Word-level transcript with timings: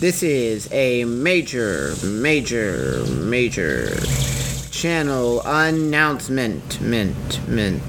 This 0.00 0.22
is 0.22 0.66
a 0.72 1.04
major, 1.04 1.94
major, 2.02 3.04
major 3.06 4.00
channel 4.70 5.42
announcement. 5.44 6.80
Mint, 6.80 7.46
mint. 7.46 7.82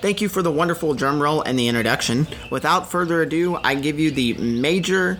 Thank 0.00 0.20
you 0.20 0.28
for 0.28 0.40
the 0.40 0.52
wonderful 0.52 0.94
drum 0.94 1.20
roll 1.20 1.42
and 1.42 1.58
the 1.58 1.66
introduction. 1.66 2.28
Without 2.50 2.88
further 2.88 3.22
ado, 3.22 3.56
I 3.56 3.74
give 3.74 3.98
you 3.98 4.12
the 4.12 4.34
major 4.34 5.18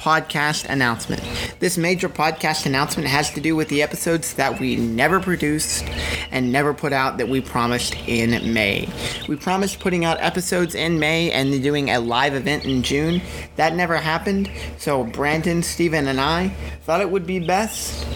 podcast 0.00 0.66
announcement. 0.68 1.22
This 1.58 1.76
major 1.76 2.08
podcast 2.08 2.64
announcement 2.64 3.06
has 3.06 3.30
to 3.34 3.40
do 3.40 3.54
with 3.54 3.68
the 3.68 3.82
episodes 3.82 4.34
that 4.34 4.58
we 4.58 4.76
never 4.76 5.20
produced 5.20 5.84
and 6.30 6.50
never 6.50 6.72
put 6.72 6.94
out 6.94 7.18
that 7.18 7.28
we 7.28 7.42
promised 7.42 7.94
in 8.08 8.52
May. 8.54 8.88
We 9.28 9.36
promised 9.36 9.78
putting 9.78 10.06
out 10.06 10.16
episodes 10.20 10.74
in 10.74 10.98
May 10.98 11.30
and 11.30 11.62
doing 11.62 11.90
a 11.90 12.00
live 12.00 12.34
event 12.34 12.64
in 12.64 12.82
June. 12.82 13.20
That 13.56 13.74
never 13.74 13.98
happened, 13.98 14.50
so 14.78 15.04
Brandon, 15.04 15.62
Steven, 15.62 16.08
and 16.08 16.20
I 16.20 16.48
thought 16.84 17.02
it 17.02 17.10
would 17.10 17.26
be 17.26 17.38
best 17.38 18.06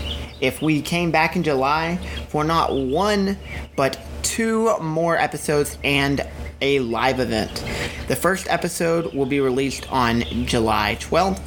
if 0.40 0.62
we 0.62 0.80
came 0.80 1.10
back 1.10 1.36
in 1.36 1.42
July 1.42 1.98
for 2.28 2.44
not 2.44 2.74
one, 2.74 3.38
but 3.76 3.98
two 4.22 4.76
more 4.78 5.18
episodes 5.18 5.78
and 5.84 6.26
a 6.60 6.78
live 6.80 7.20
event. 7.20 7.64
The 8.08 8.16
first 8.16 8.46
episode 8.48 9.14
will 9.14 9.26
be 9.26 9.40
released 9.40 9.90
on 9.92 10.22
July 10.46 10.96
12th, 11.00 11.40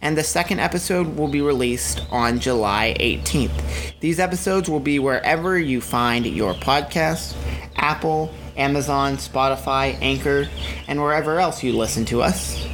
and 0.00 0.16
the 0.16 0.24
second 0.24 0.60
episode 0.60 1.16
will 1.16 1.28
be 1.28 1.40
released 1.40 2.02
on 2.10 2.38
July 2.38 2.96
18th. 3.00 3.94
These 4.00 4.20
episodes 4.20 4.68
will 4.68 4.80
be 4.80 4.98
wherever 4.98 5.58
you 5.58 5.80
find 5.80 6.26
your 6.26 6.54
podcast 6.54 7.34
Apple, 7.76 8.32
Amazon, 8.56 9.16
Spotify, 9.16 9.96
Anchor, 10.00 10.48
and 10.88 11.00
wherever 11.00 11.38
else 11.40 11.62
you 11.62 11.72
listen 11.72 12.04
to 12.06 12.22
us. 12.22 12.66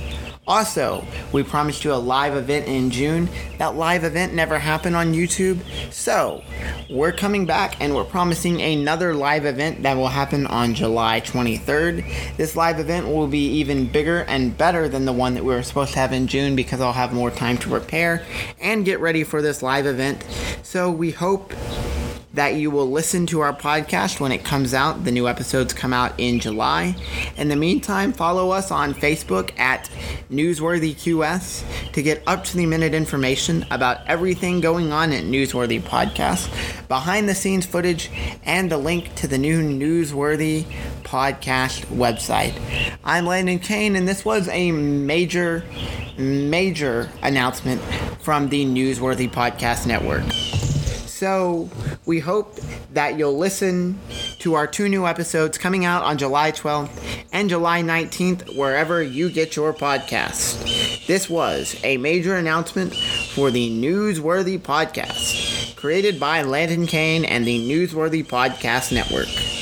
Also, 0.47 1.03
we 1.33 1.42
promised 1.42 1.84
you 1.84 1.92
a 1.92 1.97
live 1.97 2.37
event 2.37 2.67
in 2.67 2.91
June. 2.91 3.31
That 3.56 3.77
live 3.77 4.05
event 4.05 4.34
never 4.34 4.59
happened 4.59 4.95
on 4.95 5.14
YouTube. 5.14 5.59
So, 5.91 6.45
we're 6.91 7.12
coming 7.12 7.47
back 7.47 7.81
and 7.81 7.95
we're 7.95 8.05
promising 8.05 8.61
another 8.61 9.15
live 9.15 9.47
event 9.47 9.83
that 9.84 9.97
will 9.97 10.09
happen 10.09 10.47
on 10.47 10.75
July 10.75 11.22
23rd. 11.22 12.37
This 12.37 12.56
live 12.56 12.78
event 12.78 13.06
will 13.06 13.27
be 13.27 13.47
even 13.53 13.87
bigger 13.87 14.25
and 14.25 14.56
better 14.56 14.87
than 14.87 15.06
the 15.06 15.15
one 15.15 15.33
that 15.33 15.45
we 15.45 15.55
were 15.55 15.62
supposed 15.62 15.95
to 15.95 15.98
have 15.98 16.12
in 16.12 16.27
June 16.27 16.55
because 16.55 16.83
I'll 16.83 16.92
have 16.92 17.15
more 17.15 17.31
time 17.31 17.56
to 17.59 17.69
prepare 17.69 18.27
and 18.61 18.84
get 18.84 19.00
ready 19.00 19.25
for 19.25 19.41
this 19.41 19.62
live 19.62 19.87
event. 19.87 20.27
So, 20.62 20.91
we 20.91 21.11
hope 21.11 21.55
that 22.35 22.57
you 22.57 22.71
will 22.71 22.91
listen 22.91 23.27
to 23.27 23.41
our 23.41 23.55
podcast 23.55 24.19
when 24.19 24.33
it 24.33 24.45
comes 24.45 24.75
out. 24.75 25.05
The 25.05 25.13
new 25.13 25.29
episodes 25.29 25.73
come 25.73 25.93
out 25.93 26.13
in 26.19 26.41
July. 26.41 26.97
In 27.37 27.49
the 27.49 27.57
meantime, 27.57 28.13
follow 28.13 28.51
us 28.51 28.71
on 28.71 28.93
Facebook 28.93 29.57
at 29.59 29.89
Newsworthy 30.31 30.95
QS 30.95 31.93
to 31.93 32.03
get 32.03 32.23
up 32.27 32.43
to 32.45 32.57
the 32.57 32.67
minute 32.67 32.93
information 32.93 33.65
about 33.71 34.05
everything 34.07 34.61
going 34.61 34.93
on 34.93 35.12
at 35.12 35.23
Newsworthy 35.23 35.81
Podcast, 35.81 36.49
behind 36.89 37.29
the 37.29 37.35
scenes 37.35 37.67
footage, 37.67 38.11
and 38.45 38.71
the 38.71 38.79
link 38.79 39.15
to 39.15 39.29
the 39.29 39.39
new 39.39 39.62
Newsworthy 39.62 40.65
Podcast 41.05 41.87
website. 41.87 42.59
I'm 43.05 43.27
Landon 43.27 43.61
Kane, 43.61 43.95
and 43.95 44.09
this 44.09 44.25
was 44.25 44.49
a 44.49 44.73
major, 44.73 45.65
major 46.19 47.09
announcement 47.23 47.81
from 48.21 48.49
the 48.49 48.65
Newsworthy 48.65 49.31
Podcast 49.31 49.87
Network. 49.87 50.25
So 51.25 51.71
we 52.05 52.21
hope 52.21 52.55
that 52.93 53.19
you'll 53.19 53.39
listen 53.39 53.99
to 54.41 54.53
our 54.57 54.67
two 54.67 54.91
new 54.91 55.07
episodes 55.07 55.57
coming 55.57 55.87
out 55.87 56.03
on 56.03 56.19
July 56.19 56.53
12th 56.53 56.91
and 57.33 57.49
July 57.49 57.81
19th, 57.81 58.55
wherever 58.55 59.03
you 59.03 59.31
get 59.31 59.57
your 59.57 59.73
podcast. 59.73 61.07
This 61.07 61.31
was 61.31 61.81
a 61.83 61.97
major 61.97 62.37
announcement 62.37 62.95
for 62.95 63.51
the 63.51 63.71
Newsworthy 63.71 64.59
Podcast, 64.59 65.75
created 65.77 66.21
by 66.21 66.43
Landon 66.43 66.87
Kane 66.87 67.25
and 67.25 67.47
the 67.47 67.59
Newsworthy 67.71 68.23
Podcast 68.23 68.93
Network. 68.93 69.53